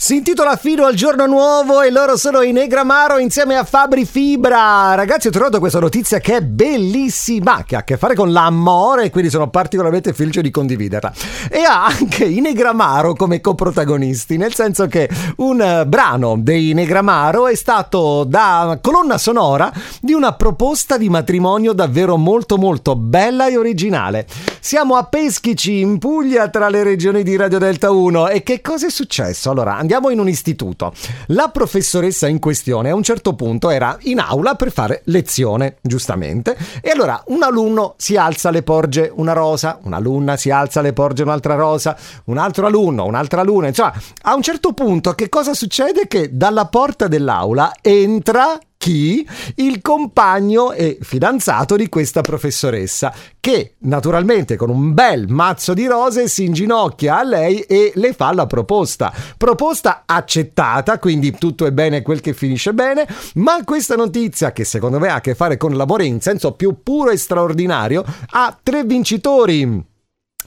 [0.00, 4.94] Si intitola Fino al giorno nuovo e loro sono in Negramaro insieme a Fabri Fibra.
[4.94, 9.10] Ragazzi, ho trovato questa notizia che è bellissima, che ha a che fare con l'amore
[9.10, 11.12] quindi sono particolarmente felice di condividerla.
[11.50, 17.48] E ha anche i Negramaro come coprotagonisti, nel senso che un eh, brano dei Negramaro
[17.48, 23.56] è stato da colonna sonora di una proposta di matrimonio davvero molto molto bella e
[23.56, 24.26] originale.
[24.60, 28.28] Siamo a Peschici, in Puglia, tra le regioni di Radio Delta 1.
[28.28, 29.50] E che cosa è successo?
[29.50, 30.92] Allora, andiamo in un istituto.
[31.28, 36.58] La professoressa in questione a un certo punto era in aula per fare lezione, giustamente.
[36.82, 41.22] E allora un alunno si alza, le porge una rosa, un'alunna si alza, le porge
[41.22, 43.68] un'altra rosa, un altro alunno, un'altra alunna.
[43.68, 46.06] Insomma, a un certo punto che cosa succede?
[46.06, 49.28] Che dalla porta dell'aula entra chi?
[49.56, 56.26] Il compagno e fidanzato di questa professoressa, che naturalmente con un bel mazzo di rose
[56.26, 59.12] si inginocchia a lei e le fa la proposta.
[59.36, 64.98] Proposta accettata, quindi tutto è bene quel che finisce bene, ma questa notizia, che secondo
[64.98, 68.84] me ha a che fare con l'amore in senso più puro e straordinario, ha tre
[68.84, 69.87] vincitori.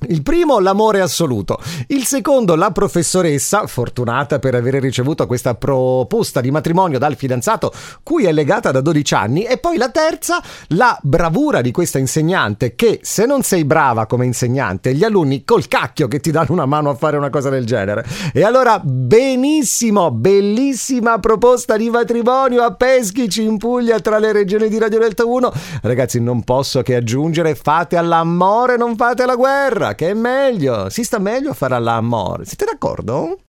[0.08, 1.60] Il primo, l'amore assoluto.
[1.88, 7.72] Il secondo, la professoressa, fortunata per aver ricevuto questa proposta di matrimonio dal fidanzato,
[8.02, 9.44] cui è legata da 12 anni.
[9.44, 14.26] E poi la terza, la bravura di questa insegnante, che se non sei brava come
[14.26, 17.68] insegnante, gli alunni col cacchio che ti danno una mano a fare una cosa del
[17.68, 18.04] genere.
[18.34, 24.80] E allora, benissimo, bellissima proposta di matrimonio a Peschici in Puglia tra le regioni di
[24.80, 25.54] Radio Delta 1.
[25.84, 31.04] Ragazzi, non posso che aggiungere, fate all'amore, non fate alla guerra che è meglio, si
[31.04, 32.46] sta meglio a fare all'amore.
[32.46, 33.38] Siete d'accordo?